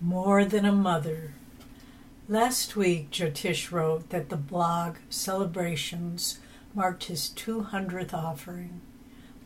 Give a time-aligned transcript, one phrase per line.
[0.00, 1.34] More than a mother.
[2.28, 6.40] Last week, Jyotish wrote that the blog celebrations
[6.74, 8.80] marked his 200th offering.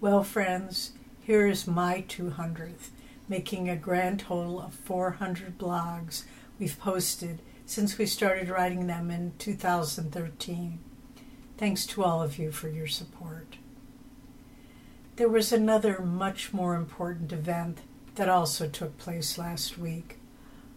[0.01, 2.91] Well, friends, here is my 200th,
[3.29, 6.25] making a grand total of 400 blogs
[6.59, 10.79] we've posted since we started writing them in 2013.
[11.59, 13.57] Thanks to all of you for your support.
[15.17, 17.81] There was another much more important event
[18.15, 20.18] that also took place last week.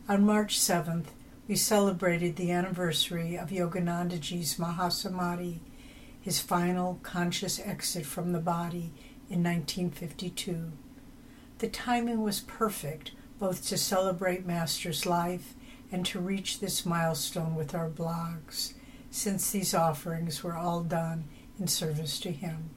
[0.10, 1.06] On March 7th,
[1.48, 5.60] we celebrated the anniversary of Yoganandaji's Mahasamadhi,
[6.20, 8.92] his final conscious exit from the body
[9.30, 10.72] in 1952.
[11.60, 15.54] The timing was perfect both to celebrate Master's life
[15.92, 18.74] and to reach this milestone with our blogs,
[19.12, 21.26] since these offerings were all done
[21.60, 22.72] in service to him.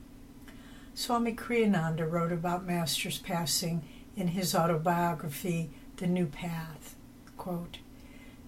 [0.93, 3.82] Swami Kriyananda wrote about Master's passing
[4.15, 6.96] in his autobiography, The New Path.
[7.37, 7.79] Quote,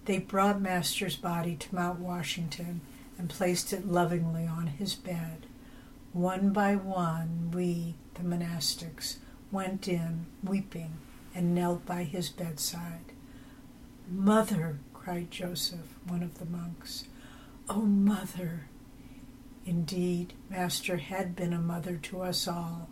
[0.05, 2.79] they brought Master's body to Mount Washington
[3.17, 5.45] and placed it lovingly on his bed.
[6.13, 9.17] One by one, we, the monastics,
[9.51, 10.93] went in, weeping,
[11.35, 13.11] and knelt by his bedside.
[14.09, 17.05] Mother, cried Joseph, one of the monks.
[17.67, 18.67] Oh, mother!
[19.65, 22.87] Indeed, Master had been a mother to us all.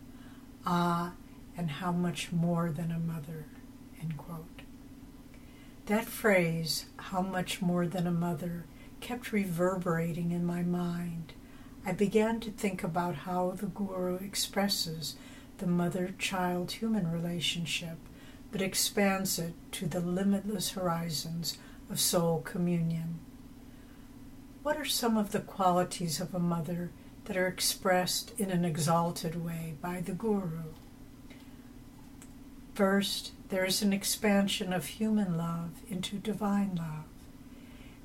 [0.66, 1.14] Ah,
[1.56, 3.46] and how much more than a mother.
[5.86, 8.66] That phrase, how much more than a mother,
[9.02, 11.33] kept reverberating in my mind.
[11.86, 15.16] I began to think about how the Guru expresses
[15.59, 17.97] the mother child human relationship,
[18.52, 21.59] but expands it to the limitless horizons
[21.91, 23.19] of soul communion.
[24.63, 26.89] What are some of the qualities of a mother
[27.25, 30.63] that are expressed in an exalted way by the Guru?
[32.76, 37.06] First, there is an expansion of human love into divine love.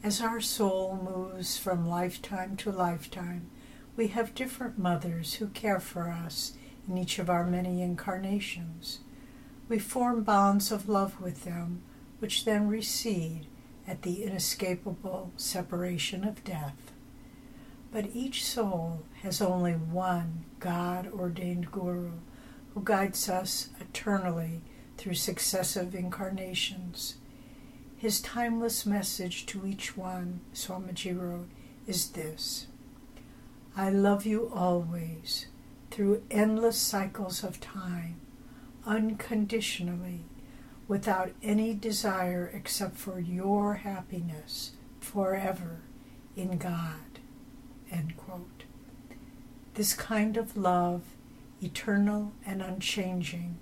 [0.01, 3.51] As our soul moves from lifetime to lifetime,
[3.97, 6.53] we have different mothers who care for us
[6.89, 9.01] in each of our many incarnations.
[9.69, 11.83] We form bonds of love with them,
[12.21, 13.47] which then recede
[13.89, 16.93] at the inescapable separation of death.
[17.91, 22.13] But each soul has only one God ordained Guru
[22.75, 24.63] who guides us eternally
[24.97, 27.17] through successive incarnations.
[27.97, 31.49] His timeless message to each one, Swamiji wrote,
[31.87, 32.67] is this
[33.77, 35.47] I love you always,
[35.91, 38.21] through endless cycles of time,
[38.87, 40.25] unconditionally,
[40.89, 45.81] without any desire except for your happiness forever
[46.37, 47.01] in God.
[49.81, 51.03] This kind of love,
[51.63, 53.59] eternal and unchanging,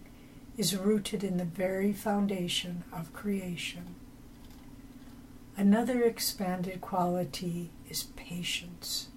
[0.56, 3.94] is rooted in the very foundation of creation.
[5.56, 9.08] Another expanded quality is patience.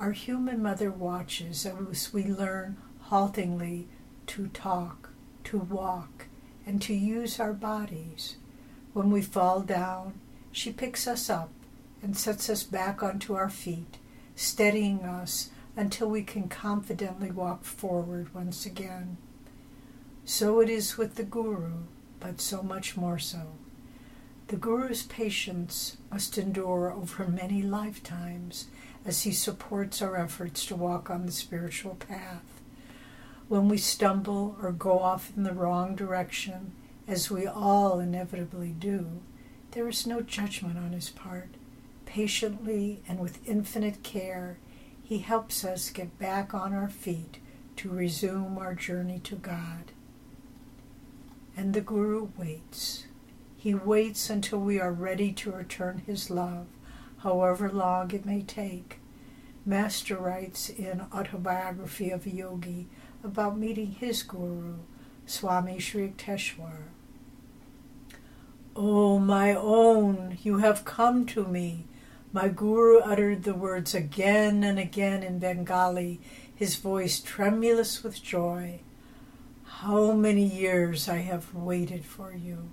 [0.00, 3.86] Our human mother watches as we learn haltingly
[4.28, 5.10] to talk,
[5.44, 6.26] to walk,
[6.66, 8.36] and to use our bodies.
[8.92, 10.14] When we fall down,
[10.50, 11.50] she picks us up
[12.02, 13.98] and sets us back onto our feet,
[14.34, 19.16] steadying us until we can confidently walk forward once again.
[20.24, 21.84] So it is with the Guru,
[22.20, 23.52] but so much more so.
[24.48, 28.66] The Guru's patience must endure over many lifetimes
[29.04, 32.44] as he supports our efforts to walk on the spiritual path.
[33.48, 36.72] When we stumble or go off in the wrong direction,
[37.08, 39.22] as we all inevitably do,
[39.72, 41.48] there is no judgment on his part.
[42.04, 44.58] Patiently and with infinite care,
[45.02, 47.38] he helps us get back on our feet
[47.76, 49.92] to resume our journey to God
[51.56, 53.06] and the Guru waits.
[53.56, 56.66] He waits until we are ready to return his love,
[57.18, 58.98] however long it may take.
[59.64, 62.88] Master writes in Autobiography of a Yogi
[63.22, 64.78] about meeting his Guru,
[65.26, 66.88] Swami Sri Yukteswar.
[68.74, 71.84] Oh, my own, you have come to me.
[72.34, 76.20] My Guru uttered the words again and again in Bengali,
[76.54, 78.80] his voice tremulous with joy.
[79.64, 82.70] How many years I have waited for you.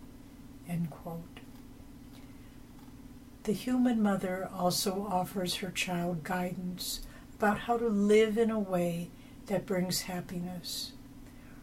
[3.50, 7.02] The human mother also offers her child guidance
[7.36, 9.10] about how to live in a way
[9.48, 10.92] that brings happiness.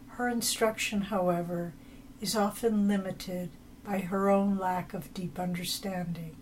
[0.09, 1.73] Her instruction, however,
[2.19, 3.51] is often limited
[3.85, 6.35] by her own lack of deep understanding.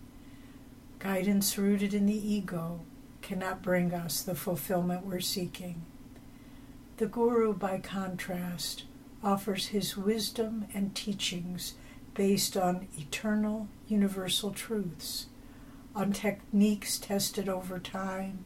[1.06, 2.80] Guidance rooted in the ego
[3.22, 5.82] cannot bring us the fulfillment we're seeking.
[6.96, 8.82] The Guru, by contrast,
[9.22, 11.74] offers his wisdom and teachings
[12.14, 15.26] based on eternal universal truths,
[15.94, 18.44] on techniques tested over time,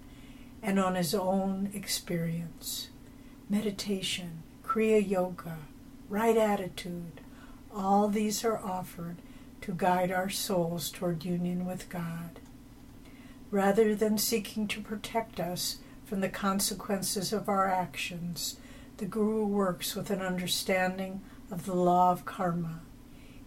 [0.63, 2.91] and on his own experience.
[3.49, 5.57] Meditation, Kriya Yoga,
[6.11, 7.23] right attitude,
[7.75, 9.17] all these are offered
[9.63, 12.39] to guide our souls toward union with God.
[13.51, 18.57] Rather than seeking to protect us from the consequences of our actions,
[18.99, 21.21] the Guru works with an understanding
[21.51, 22.81] of the law of karma.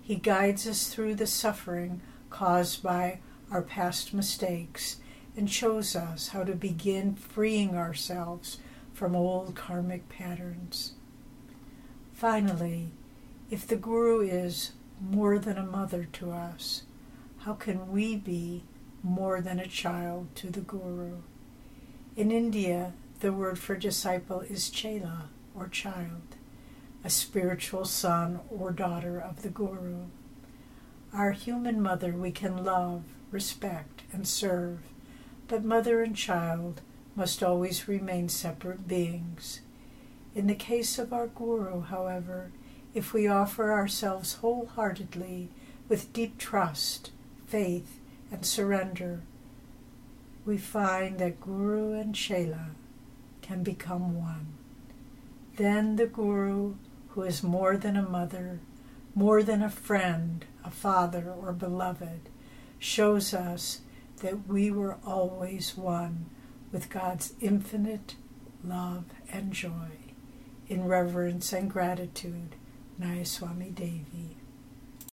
[0.02, 3.20] He guides us through the suffering caused by
[3.52, 4.98] our past mistakes
[5.38, 8.58] and shows us how to begin freeing ourselves
[8.94, 10.94] from old karmic patterns.
[12.12, 12.92] Finally,
[13.50, 16.84] if the Guru is more than a mother to us,
[17.40, 18.64] how can we be
[19.04, 21.18] more than a child to the Guru?
[22.16, 26.36] In India, the word for disciple is chela, or child,
[27.04, 30.06] a spiritual son or daughter of the Guru.
[31.14, 34.80] Our human mother we can love, respect, and serve,
[35.48, 36.82] but mother and child
[37.16, 39.62] must always remain separate beings.
[40.34, 42.52] In the case of our Guru, however,
[42.94, 45.50] if we offer ourselves wholeheartedly
[45.90, 47.12] with deep trust,
[47.46, 48.00] faith,
[48.34, 49.22] and surrender,
[50.44, 52.72] we find that Guru and Chela
[53.44, 54.48] can become one.
[55.56, 56.76] Then the Guru,
[57.10, 58.60] who is more than a mother,
[59.14, 62.30] more than a friend, a father, or beloved,
[62.80, 63.82] shows us
[64.22, 66.26] that we were always one
[66.72, 68.16] with God's infinite
[68.64, 69.92] love and joy.
[70.68, 72.56] In reverence and gratitude,
[73.00, 74.38] Nayaswami Devi.